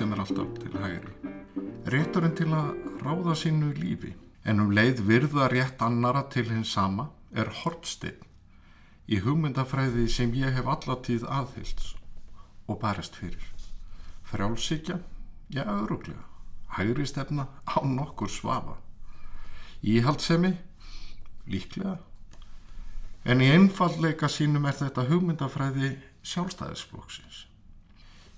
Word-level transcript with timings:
sem 0.00 0.12
er 0.12 0.20
alltaf 0.22 0.46
til 0.56 0.76
hægri. 0.80 1.12
Rétturinn 1.92 2.36
til 2.36 2.52
að 2.56 2.70
ráða 3.04 3.34
sínu 3.36 3.72
lífi 3.76 4.14
en 4.44 4.60
um 4.60 4.72
leið 4.72 5.02
virða 5.06 5.48
rétt 5.52 5.82
annara 5.84 6.24
til 6.32 6.48
hins 6.50 6.72
sama 6.72 7.10
er 7.32 7.50
hortstinn 7.62 8.20
í 9.10 9.20
hugmyndafræði 9.24 10.06
sem 10.08 10.32
ég 10.38 10.54
hef 10.54 10.68
allatíð 10.70 11.26
aðhylds 11.26 11.94
og 12.70 12.78
barist 12.82 13.16
fyrir. 13.18 13.42
Frjálsíkja? 14.30 15.00
Já, 15.50 15.64
öruglega. 15.66 16.22
Hægri 16.70 17.06
stefna 17.06 17.48
á 17.66 17.82
nokkur 17.82 18.30
svafa. 18.30 18.76
Íhaldsemi? 19.82 20.54
Líklega. 21.46 21.98
En 23.24 23.42
í 23.42 23.50
einfallleika 23.50 24.30
sínum 24.30 24.68
er 24.70 24.78
þetta 24.78 25.08
hugmyndafræði 25.10 25.96
sjálfstæðisflokksins. 26.22 27.46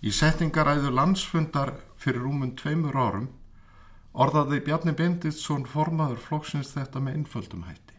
Í 0.02 0.10
setningaræðu 0.10 0.90
landsfundar 0.96 1.76
fyrir 2.00 2.24
rúmum 2.24 2.56
tveimur 2.56 2.96
árum 2.96 3.28
orðaði 4.12 4.60
Bjarni 4.66 4.92
Benditsson 4.96 5.64
formaður 5.68 6.20
flokksins 6.20 6.72
þetta 6.76 7.00
með 7.00 7.20
einföldum 7.20 7.66
hætti. 7.68 7.98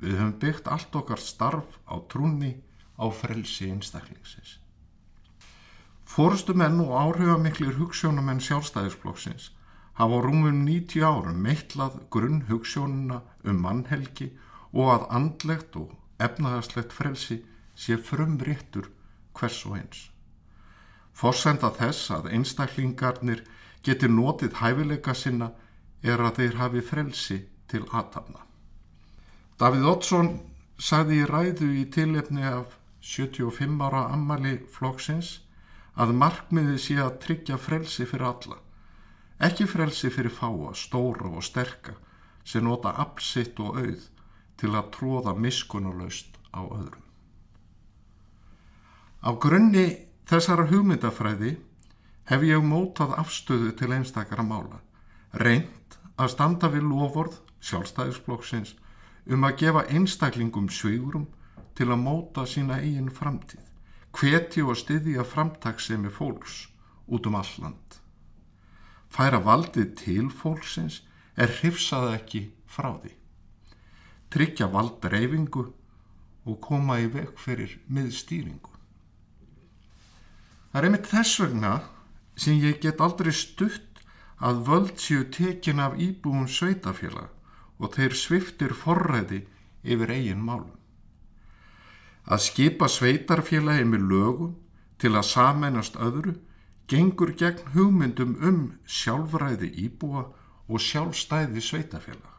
Við 0.00 0.16
höfum 0.16 0.34
byggt 0.42 0.68
allt 0.70 0.96
okkar 0.96 1.20
starf 1.20 1.78
á 1.90 1.98
trúni 2.08 2.54
á 2.96 3.04
frelsi 3.12 3.70
einstaklingsins. 3.70 4.58
Fórustu 6.10 6.54
menn 6.54 6.80
og 6.82 6.94
áhrifamiklir 6.96 7.76
hugssjónumenn 7.78 8.42
sjálfstæðisflokksins 8.42 9.50
hafa 9.98 10.16
á 10.16 10.24
rúmum 10.24 10.64
90 10.66 11.04
árum 11.04 11.42
meitlað 11.44 12.00
grunn 12.10 12.46
hugssjónuna 12.48 13.20
um 13.44 13.60
mannhelgi 13.62 14.30
og 14.72 14.90
að 14.94 15.06
andlegt 15.18 15.76
og 15.76 15.92
efnaðarslegt 16.22 16.94
frelsi 16.96 17.42
sé 17.74 17.98
frumréttur 17.98 18.90
hvers 19.36 19.60
og 19.66 19.76
eins. 19.78 20.00
Forsenda 21.12 21.70
þess 21.76 22.10
að 22.16 22.30
einstaklingarnir 22.36 23.44
geti 23.84 24.08
notið 24.08 24.58
hæfileika 24.60 25.14
sinna 25.14 25.50
er 26.02 26.20
að 26.20 26.40
þeir 26.40 26.56
hafi 26.60 26.82
frelsi 26.84 27.38
til 27.70 27.82
aðtapna. 27.88 28.44
Davíð 29.60 29.86
Oddsson 29.92 30.30
sagði 30.80 31.20
í 31.20 31.28
ræðu 31.28 31.70
í 31.76 31.84
tilefni 31.92 32.44
af 32.48 32.76
75 33.04 33.80
ára 33.84 34.06
ammali 34.14 34.56
flokksins 34.72 35.40
að 36.00 36.14
markmiði 36.16 36.78
sé 36.80 36.96
að 37.02 37.18
tryggja 37.24 37.58
frelsi 37.60 38.06
fyrir 38.08 38.28
alla, 38.30 38.56
ekki 39.40 39.66
frelsi 39.68 40.10
fyrir 40.12 40.32
fáa, 40.32 40.72
stóra 40.76 41.28
og 41.28 41.44
sterka 41.44 41.96
sem 42.44 42.64
nota 42.64 42.94
absitt 43.04 43.60
og 43.60 43.76
auð 43.80 44.08
til 44.60 44.74
að 44.76 44.90
tróða 44.96 45.34
miskunnulegst 45.36 46.36
á 46.52 46.60
öðrum. 46.64 47.04
Á 49.20 49.30
grunni 49.36 49.86
þessara 50.28 50.66
hugmyndafræði 50.70 51.56
hef 52.30 52.46
ég 52.46 52.64
mótað 52.64 53.16
afstöðu 53.20 53.74
til 53.78 53.90
einstakara 53.96 54.44
mála, 54.46 54.80
reynd 55.34 55.98
að 56.16 56.32
standa 56.34 56.70
við 56.72 56.86
lofórð 56.88 57.40
sjálfstæðisflokksins 57.66 58.74
um 59.30 59.46
að 59.46 59.56
gefa 59.64 59.84
einstaklingum 59.90 60.70
svigurum 60.72 61.28
til 61.76 61.90
að 61.90 62.02
móta 62.06 62.46
sína 62.48 62.80
eigin 62.80 63.12
framtíð, 63.12 63.62
hveti 64.16 64.64
og 64.64 64.78
styðja 64.78 65.26
framtagsemi 65.26 66.10
fólks 66.10 66.66
út 67.10 67.26
um 67.26 67.38
alland. 67.40 68.00
Færa 69.10 69.42
valdið 69.42 69.96
til 69.98 70.28
fólksins 70.30 71.02
er 71.36 71.50
hrifsað 71.60 72.14
ekki 72.14 72.44
frá 72.70 72.94
því 72.94 73.16
tryggja 74.30 74.68
vald 74.70 75.04
reyfingu 75.10 75.64
og 76.46 76.58
koma 76.62 77.00
í 77.02 77.08
veg 77.10 77.34
fyrir 77.38 77.76
miðstýringu. 77.90 78.70
Það 80.70 80.78
er 80.78 80.86
einmitt 80.86 81.08
þess 81.10 81.40
vegna 81.42 81.72
sem 82.40 82.60
ég 82.64 82.80
get 82.80 83.02
aldrei 83.04 83.32
stutt 83.36 84.00
að 84.40 84.62
völd 84.68 84.96
séu 85.02 85.26
tekin 85.36 85.82
af 85.84 85.98
íbúum 86.00 86.46
sveitafélag 86.48 87.28
og 87.80 87.96
þeir 87.96 88.16
sviftir 88.16 88.72
forræði 88.76 89.42
yfir 89.84 90.12
eigin 90.16 90.40
málum. 90.44 90.76
Að 92.24 92.44
skipa 92.46 92.88
sveitarfélagi 92.88 93.84
með 93.88 94.08
lögum 94.12 94.56
til 95.00 95.12
að 95.16 95.28
samennast 95.34 95.96
öðru 96.00 96.36
gengur 96.88 97.32
gegn 97.36 97.72
hugmyndum 97.74 98.36
um 98.48 98.60
sjálfræði 98.84 99.70
íbúa 99.84 100.26
og 100.70 100.84
sjálfstæði 100.84 101.62
sveitafélag. 101.64 102.36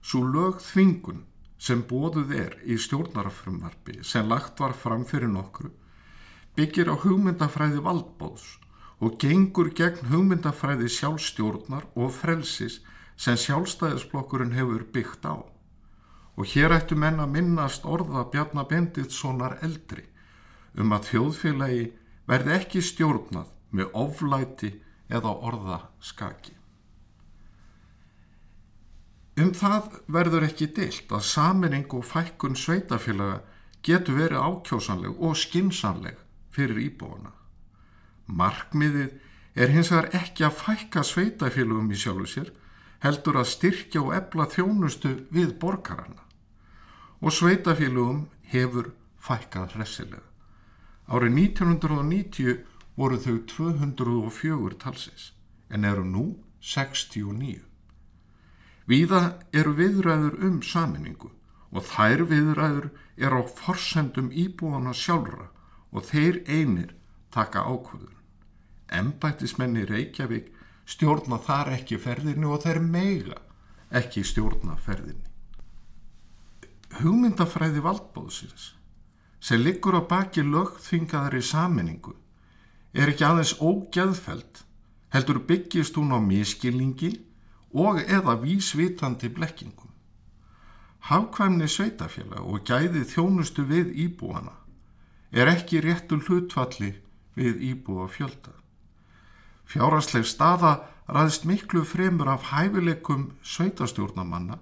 Svo 0.00 0.24
lög 0.24 0.60
þvingun 0.62 1.24
sem 1.58 1.82
bóðuð 1.88 2.32
er 2.36 2.54
í 2.64 2.76
stjórnarfrumvarfi 2.80 4.02
sem 4.04 4.28
lagt 4.28 4.60
var 4.60 4.76
fram 4.76 5.04
fyrir 5.08 5.32
nokkru 5.32 5.72
byggir 6.56 6.88
á 6.92 6.94
hugmyndafræði 7.00 7.82
valdbóðs 7.84 8.44
og 9.00 9.18
gengur 9.20 9.70
gegn 9.76 10.08
hugmyndafræði 10.10 10.88
sjálfstjórnar 10.92 11.84
og 11.94 12.14
frelsis 12.16 12.80
sem 13.16 13.36
sjálfstæðisblokkurinn 13.40 14.56
hefur 14.56 14.86
byggt 14.92 15.28
á. 15.28 15.36
Og 16.36 16.44
hér 16.52 16.74
ættu 16.76 16.96
menn 16.96 17.20
að 17.20 17.32
minnast 17.36 17.84
orða 17.84 18.26
Bjarnar 18.32 18.68
Benditssonar 18.68 19.58
eldri 19.64 20.04
um 20.76 20.92
að 20.92 21.08
þjóðfélagi 21.10 21.86
verði 22.28 22.54
ekki 22.58 22.82
stjórnað 22.84 23.52
með 23.76 23.96
oflæti 23.96 24.72
eða 25.08 25.32
orða 25.48 25.80
skaki. 26.00 26.52
Um 29.36 29.52
það 29.52 29.98
verður 30.08 30.46
ekki 30.48 30.70
deilt 30.76 31.12
að 31.12 31.26
saminning 31.28 31.88
og 31.92 32.04
fækkun 32.08 32.56
sveitafélaga 32.56 33.42
getur 33.84 34.16
verið 34.16 34.40
ákjósanleg 34.40 35.18
og 35.20 35.36
skinsanleg 35.36 36.16
fyrir 36.56 36.80
íbúana. 36.88 37.35
Markmiðið 38.26 39.14
er 39.56 39.72
hins 39.72 39.90
vegar 39.92 40.10
ekki 40.20 40.46
að 40.46 40.58
fækka 40.60 41.02
sveitafélagum 41.06 41.90
í 41.92 41.98
sjálfu 41.98 42.28
sér, 42.30 42.52
heldur 43.04 43.38
að 43.40 43.50
styrkja 43.52 44.02
og 44.02 44.14
ebla 44.16 44.46
þjónustu 44.52 45.12
við 45.32 45.54
borgarana. 45.62 46.22
Og 47.22 47.32
sveitafélagum 47.32 48.26
hefur 48.52 48.92
fækkað 49.22 49.76
hressilega. 49.76 50.24
Árið 51.06 51.38
1990 51.38 52.64
voru 52.98 53.18
þau 53.22 53.38
204 53.46 54.78
talsins 54.82 55.30
en 55.70 55.84
eru 55.84 56.04
nú 56.04 56.26
69. 56.60 57.62
Víða 58.86 59.22
eru 59.52 59.74
viðræður 59.78 60.38
um 60.46 60.60
saminningu 60.62 61.30
og 61.70 61.86
þær 61.86 62.24
viðræður 62.30 62.88
eru 63.16 63.42
á 63.42 63.44
forsendum 63.46 64.30
íbúana 64.30 64.94
sjálfra 64.94 65.48
og 65.92 66.06
þeir 66.10 66.42
einir 66.46 66.94
taka 67.36 67.64
ákvöðun. 67.68 68.14
Embættismenni 68.88 69.84
Reykjavík 69.84 70.52
stjórna 70.88 71.38
þar 71.42 71.72
ekki 71.76 71.98
ferðinni 72.00 72.48
og 72.48 72.62
þeir 72.64 72.80
meiga 72.82 73.40
ekki 74.00 74.22
stjórna 74.24 74.76
ferðinni. 74.82 75.26
Hugmyndafræði 76.96 77.82
valdbóðsins 77.84 78.70
sem 79.46 79.60
liggur 79.60 79.98
á 79.98 80.02
baki 80.08 80.42
lögþvingaðari 80.46 81.42
saminningu 81.44 82.14
er 82.96 83.12
ekki 83.12 83.26
aðeins 83.26 83.56
ógeðfælt 83.60 84.62
heldur 85.14 85.42
byggist 85.48 85.98
hún 85.98 86.14
á 86.16 86.18
miskilningi 86.22 87.12
og 87.76 88.00
eða 88.00 88.38
vísvitandi 88.40 89.28
blekkingum. 89.36 89.90
Hafkvæmni 91.06 91.68
sveitafélag 91.70 92.42
og 92.42 92.64
gæði 92.66 93.04
þjónustu 93.06 93.66
við 93.68 93.92
íbúana 94.06 94.54
er 95.30 95.50
ekki 95.52 95.82
réttul 95.84 96.22
hlutfalli 96.24 96.94
við 97.36 97.62
íbúa 97.70 98.08
fjölda. 98.10 98.54
Fjárasleg 99.66 100.26
staða 100.26 100.76
ræðist 101.10 101.46
miklu 101.46 101.84
fremur 101.86 102.30
af 102.32 102.48
hæfileikum 102.50 103.30
sveitastjórnamanna 103.42 104.58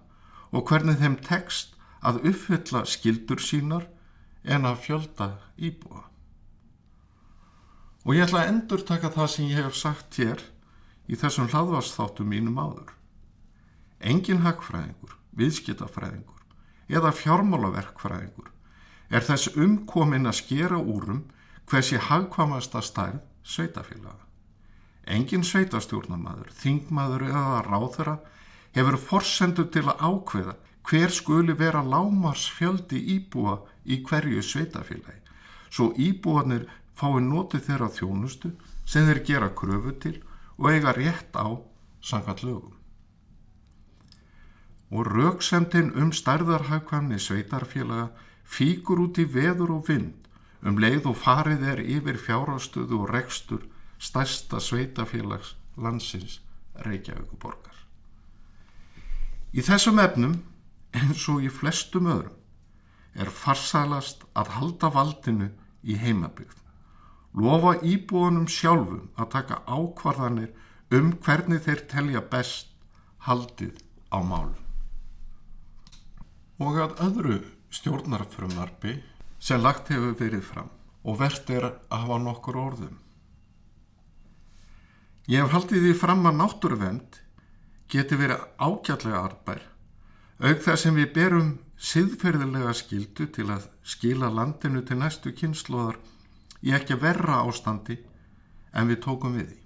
og 0.52 0.66
hvernig 0.68 0.98
þeim 1.00 1.16
tekst 1.24 1.74
að 2.04 2.20
uppfylla 2.30 2.84
skildur 2.88 3.40
sínar 3.40 3.86
en 4.44 4.68
að 4.68 4.82
fjölda 4.86 5.30
íbúa. 5.56 6.04
Og 8.04 8.18
ég 8.18 8.26
ætla 8.26 8.44
að 8.44 8.50
endur 8.52 8.84
taka 8.84 9.12
það 9.12 9.30
sem 9.32 9.48
ég 9.48 9.64
hef 9.64 9.78
sagt 9.78 10.18
hér 10.20 10.42
í 11.08 11.16
þessum 11.16 11.48
hlaðvarsþáttum 11.52 12.28
mínum 12.28 12.60
áður. 12.60 12.90
Engin 14.04 14.42
hagfræðingur, 14.44 15.14
viðskiptafræðingur 15.32 16.42
eða 16.92 17.14
fjármálaverkfræðingur 17.16 18.50
er 19.08 19.24
þess 19.24 19.54
umkomin 19.56 20.28
að 20.28 20.38
skera 20.42 20.76
úrum 20.80 21.24
hversi 21.70 21.96
hagkvamasta 21.96 22.82
stærð 22.82 23.22
sveitafélaga. 23.44 24.24
Engin 25.04 25.44
sveitastjórnamaður, 25.44 26.52
þingmaður 26.56 27.26
eða 27.28 27.62
ráðara 27.66 28.14
hefur 28.74 28.96
forsendu 28.98 29.66
til 29.72 29.84
að 29.88 30.00
ákveða 30.00 30.54
hver 30.88 31.12
skuli 31.12 31.56
vera 31.56 31.82
lámars 31.84 32.46
fjöldi 32.52 33.00
íbúa 33.16 33.58
í 33.84 34.00
hverju 34.04 34.42
sveitafélagi, 34.42 35.20
svo 35.70 35.92
íbúanir 35.96 36.66
fái 36.96 37.20
notið 37.24 37.68
þeirra 37.68 37.90
þjónustu 37.92 38.52
sem 38.84 39.06
þeir 39.08 39.22
gera 39.28 39.50
kröfu 39.56 39.94
til 40.00 40.16
og 40.58 40.70
eiga 40.70 40.92
rétt 40.96 41.36
á 41.36 41.48
samkvæmt 42.04 42.44
lögum. 42.44 42.74
Og 44.94 45.08
rauksemtin 45.08 45.92
um 45.98 46.12
stærðarhagkvæmni 46.12 47.18
sveitarfélaga 47.18 48.12
fíkur 48.44 49.00
út 49.08 49.18
í 49.18 49.24
veður 49.24 49.78
og 49.78 49.88
vind 49.88 50.23
um 50.64 50.78
leið 50.80 51.10
og 51.10 51.18
farið 51.20 51.66
er 51.74 51.82
yfir 51.84 52.18
fjárástöðu 52.20 53.04
og 53.04 53.12
rekstur 53.12 53.66
stærsta 54.00 54.60
sveitafélags 54.60 55.54
landsins 55.76 56.40
Reykjavíkuborgar. 56.84 57.76
Í 59.54 59.62
þessum 59.62 60.00
efnum, 60.02 60.40
eins 60.96 61.28
og 61.30 61.44
í 61.44 61.50
flestum 61.52 62.08
öðrum, 62.10 62.34
er 63.14 63.30
farsalast 63.30 64.24
að 64.34 64.50
halda 64.56 64.90
valdinu 64.90 65.50
í 65.86 65.94
heimabygð. 66.00 66.56
Lofa 67.34 67.76
íbúanum 67.82 68.48
sjálfum 68.50 69.10
að 69.18 69.30
taka 69.36 69.60
ákvarðanir 69.66 70.50
um 70.94 71.12
hvernig 71.22 71.62
þeir 71.66 71.84
telja 71.90 72.22
best 72.30 72.70
haldið 73.26 73.78
á 74.10 74.18
málum. 74.22 74.58
Og 76.62 76.78
að 76.78 76.98
öðru 77.06 77.38
stjórnarfrumvarfi 77.74 79.00
sem 79.44 79.60
lagt 79.60 79.90
hefur 79.92 80.14
verið 80.16 80.44
fram 80.46 80.70
og 81.04 81.18
verðt 81.20 81.50
er 81.52 81.66
að 81.68 81.74
hafa 81.92 82.20
nokkur 82.24 82.56
orðum. 82.56 82.96
Ég 85.28 85.44
hef 85.44 85.52
haldið 85.52 85.84
því 85.84 85.92
fram 86.00 86.24
að 86.28 86.38
náttúruvend 86.40 87.18
geti 87.92 88.16
verið 88.16 88.46
ágjallega 88.56 89.20
arbær, 89.20 89.60
auk 90.40 90.64
þar 90.64 90.80
sem 90.80 90.96
við 90.96 91.12
berum 91.16 91.50
siðferðilega 91.76 92.72
skildu 92.76 93.26
til 93.32 93.50
að 93.52 93.68
skila 93.84 94.30
landinu 94.32 94.80
til 94.84 94.98
næstu 95.00 95.34
kynnslóðar 95.36 96.00
í 96.64 96.72
ekki 96.76 96.96
verra 97.00 97.42
ástandi 97.44 97.98
en 98.72 98.88
við 98.88 99.02
tókum 99.04 99.36
við 99.36 99.50
því. 99.50 99.60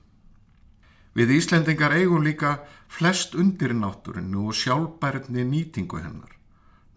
Við 1.19 1.34
Íslendingar 1.34 1.94
eigum 1.98 2.26
líka 2.26 2.58
flest 2.90 3.34
undir 3.38 3.75
náttúrinu 3.75 4.48
og 4.50 4.58
sjálfbærni 4.58 5.46
nýtingu 5.46 6.02
hennar. 6.02 6.34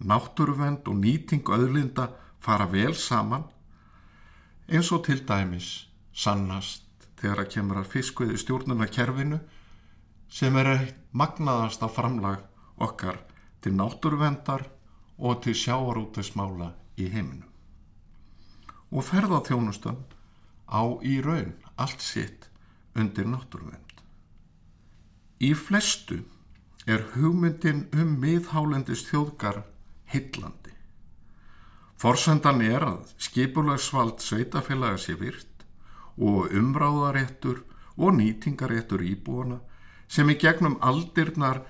Náttúruvend 0.01 0.85
og 0.89 0.97
nýtingu 1.01 1.55
öðlinda 1.57 2.09
fara 2.41 2.67
vel 2.71 2.95
saman 2.97 3.45
eins 4.67 4.91
og 4.95 5.05
til 5.05 5.21
dæmis 5.27 5.71
sannast 6.13 7.09
þegar 7.21 7.43
að 7.43 7.51
kemur 7.55 7.81
að 7.81 7.91
fiskveði 7.93 8.39
stjórnunarkerfinu 8.41 9.39
sem 10.31 10.55
er 10.57 10.71
magnaðasta 11.11 11.89
framlag 11.91 12.41
okkar 12.81 13.19
til 13.61 13.75
náttúruvendar 13.77 14.65
og 15.21 15.41
til 15.45 15.53
sjáarútismála 15.53 16.71
í 16.97 17.09
heiminu. 17.13 17.45
Og 18.91 19.05
ferðarþjónustan 19.05 19.99
á 20.71 20.81
í 21.05 21.19
raun 21.21 21.53
allt 21.77 22.01
sitt 22.01 22.49
undir 22.95 23.27
náttúruvend. 23.29 24.01
Í 25.41 25.53
flestu 25.57 26.21
er 26.88 27.05
hugmyndin 27.13 27.88
um 27.97 28.17
miðhálendist 28.21 29.09
þjóðgar 29.11 29.63
hillandi. 30.13 30.60
Forsendan 32.01 32.63
er 32.65 32.81
að 32.81 33.12
skipulagsvald 33.21 34.24
sveitafélaga 34.25 34.98
sé 34.98 35.13
virt 35.19 35.65
og 36.18 36.50
umráðaréttur 36.57 37.59
og 38.01 38.15
nýtingaréttur 38.18 39.03
íbúana 39.06 39.59
sem 40.09 40.31
í 40.33 40.36
gegnum 40.42 40.80
aldirnar 40.81 41.62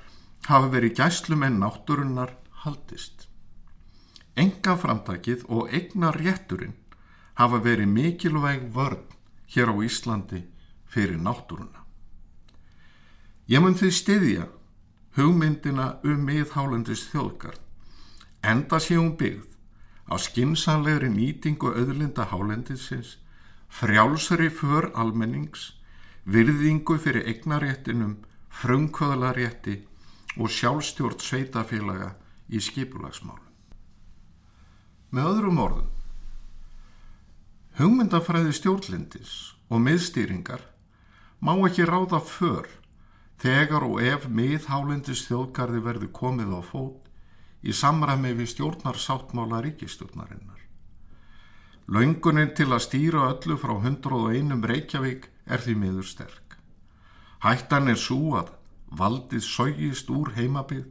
hafa 0.47 0.71
verið 0.71 0.95
gæslum 1.01 1.43
en 1.43 1.59
náttúrunnar 1.59 2.31
haldist. 2.63 3.27
Enga 4.39 4.77
framtakið 4.79 5.43
og 5.51 5.67
egna 5.67 6.13
rétturinn 6.15 6.79
hafa 7.35 7.59
verið 7.67 7.91
mikilvæg 7.91 8.65
vörn 8.71 9.03
hér 9.51 9.75
á 9.75 9.75
Íslandi 9.83 10.45
fyrir 10.87 11.19
náttúruna. 11.19 11.83
Ég 13.51 13.59
mun 13.59 13.75
því 13.75 13.91
stiðja 13.99 14.47
hugmyndina 15.19 15.97
um 16.07 16.23
miðhálendis 16.23 17.09
þjóðgarð 17.11 17.59
enda 18.47 18.79
sé 18.79 18.95
hún 18.95 19.17
byggð 19.19 19.50
á 20.11 20.15
skinsanlegri 20.19 21.07
nýtingu 21.09 21.71
öðlinda 21.71 22.27
hálendisins 22.27 23.15
frjálsri 23.71 24.49
för 24.51 24.91
almennings, 24.95 25.71
virðingu 26.27 26.97
fyrir 26.99 27.23
eignaréttinum, 27.31 28.17
frumkvöðlarétti 28.51 29.77
og 30.37 30.51
sjálfstjórn 30.51 31.23
sveitafélaga 31.23 32.11
í 32.51 32.59
skipulagsmálum. 32.59 33.47
Með 35.11 35.29
öðrum 35.31 35.61
orðum, 35.63 35.87
hugmyndafræði 37.79 38.53
stjórnlindis 38.59 39.33
og 39.71 39.83
miðstýringar 39.87 40.63
má 41.39 41.55
ekki 41.67 41.87
ráða 41.87 42.19
för 42.27 42.67
þegar 43.41 43.87
og 43.87 44.03
ef 44.03 44.27
miðhálendis 44.27 45.23
þjóðgarði 45.29 45.83
verður 45.87 46.11
komið 46.15 46.51
á 46.55 46.61
fót 46.63 47.10
í 47.61 47.73
samræmi 47.75 48.33
við 48.37 48.51
stjórnarsáttmála 48.55 49.61
ríkistjórnarinnar. 49.65 50.61
Laungunin 51.91 52.53
til 52.55 52.69
að 52.71 52.85
stýra 52.85 53.27
öllu 53.33 53.57
frá 53.59 53.73
101 53.75 54.65
Reykjavík 54.71 55.27
er 55.45 55.61
því 55.61 55.75
miður 55.81 56.07
sterk. 56.07 56.57
Hættan 57.43 57.91
er 57.91 57.99
svo 57.99 58.37
að 58.39 58.53
valdið 58.97 59.43
sógist 59.45 60.09
úr 60.13 60.33
heimabið 60.37 60.85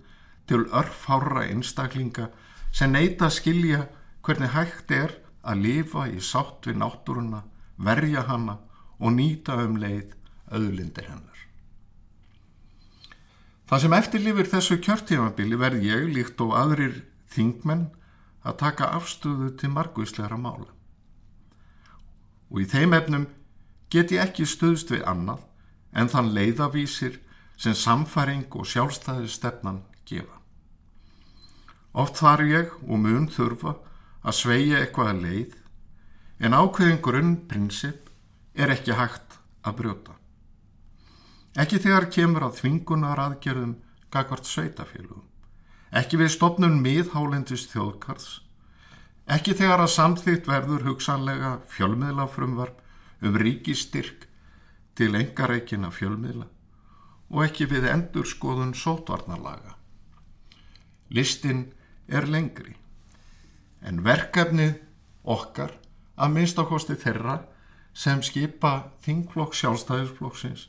til 0.51 0.67
örfhára 0.75 1.47
einstaklinga 1.47 2.31
sem 2.73 2.93
neyta 2.93 3.29
að 3.29 3.37
skilja 3.39 3.83
hvernig 4.27 4.55
hægt 4.55 4.91
er 4.95 5.15
að 5.43 5.63
lifa 5.65 6.07
í 6.11 6.21
sátt 6.21 6.67
við 6.69 6.81
náttúruna, 6.83 7.45
verja 7.79 8.27
hana 8.29 8.59
og 8.99 9.15
nýta 9.17 9.57
um 9.65 9.79
leið 9.81 10.13
auðlindir 10.51 11.09
hennar. 11.09 11.39
Það 13.71 13.83
sem 13.85 13.93
eftirlifir 13.95 14.49
þessu 14.51 14.77
kjörtífabili 14.83 15.59
verð 15.59 15.85
ég 15.87 16.09
líkt 16.11 16.41
og 16.43 16.57
aðrir 16.59 17.05
þingmenn 17.31 17.87
að 18.43 18.57
taka 18.65 18.91
afstöðu 18.97 19.53
til 19.61 19.71
margvísleira 19.71 20.39
mála 20.41 20.67
og 22.51 22.59
í 22.63 22.67
þeim 22.67 22.97
efnum 22.99 23.27
get 23.95 24.11
ég 24.15 24.25
ekki 24.27 24.47
stöðst 24.49 24.91
við 24.91 25.07
annað 25.09 25.47
en 25.95 26.11
þann 26.11 26.33
leiðavísir 26.35 27.21
sem 27.61 27.77
samfæring 27.77 28.47
og 28.57 28.67
sjálfstæði 28.67 29.29
stefnan 29.31 29.83
gefa. 30.09 30.39
Oft 31.93 32.21
þar 32.23 32.45
ég 32.47 32.75
og 32.87 33.03
mun 33.03 33.29
þurfa 33.31 33.77
að 34.23 34.39
sveia 34.39 34.81
eitthvað 34.81 35.13
að 35.13 35.25
leið 35.27 35.59
en 36.47 36.57
ákveðin 36.57 37.03
grunnprinsip 37.05 38.11
er 38.55 38.75
ekki 38.75 38.97
hægt 38.99 39.39
að 39.63 39.77
brjóta. 39.83 40.20
Ekki 41.59 41.81
þegar 41.83 42.11
kemur 42.15 42.47
að 42.47 42.61
þvingunar 42.61 43.19
aðgerðum 43.19 43.75
gagvart 44.11 44.47
sveitafélugum, 44.47 45.25
ekki 45.91 46.21
við 46.21 46.31
stopnum 46.37 46.79
miðhálendist 46.83 47.73
þjóðkars 47.73 48.39
Ekki 49.31 49.55
þegar 49.55 49.85
að 49.85 49.93
samþýtt 49.95 50.49
verður 50.51 50.87
hugsanlega 50.89 51.51
fjölmiðlafrumvarp 51.71 52.81
um 53.23 53.37
ríkistyrk 53.39 54.25
til 54.99 55.13
engareikina 55.15 55.93
fjölmiðla 55.95 56.49
og 57.31 57.45
ekki 57.45 57.69
við 57.71 57.87
endur 57.93 58.27
skoðun 58.27 58.73
sótvarnalaga. 58.75 59.77
Listin 61.15 61.69
er 62.09 62.27
lengri 62.27 62.75
en 63.87 64.03
verkefnið 64.03 64.81
okkar 65.23 65.77
að 66.19 66.35
minnstakosti 66.35 66.99
þeirra 66.99 67.39
sem 67.95 68.25
skipa 68.27 68.91
þingflokk 69.07 69.55
sjálfstæðisflokksins 69.61 70.67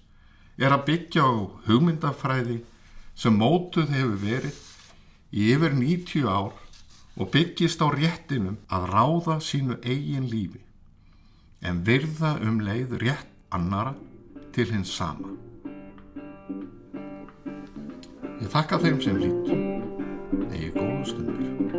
er 0.61 0.75
að 0.75 0.85
byggja 0.89 1.25
á 1.25 1.33
hugmyndafræði 1.67 2.59
sem 3.17 3.37
mótuð 3.37 3.89
hefur 3.95 4.17
verið 4.21 4.59
í 5.33 5.47
yfir 5.55 5.73
90 5.77 6.27
ár 6.29 6.53
og 7.17 7.31
byggist 7.33 7.81
á 7.81 7.87
réttinum 7.91 8.59
að 8.69 8.89
ráða 8.93 9.39
sínu 9.43 9.79
eigin 9.81 10.29
lífi 10.29 10.61
en 11.65 11.81
virða 11.85 12.35
um 12.45 12.61
leið 12.65 12.97
rétt 13.01 13.31
annara 13.53 13.93
til 14.55 14.69
hins 14.71 14.93
sama. 14.97 15.33
Ég 18.41 18.49
þakka 18.49 18.81
þeim 18.81 19.01
sem 19.03 19.19
lítu, 19.21 19.59
eigi 20.49 20.71
góða 20.77 21.03
stundir. 21.05 21.70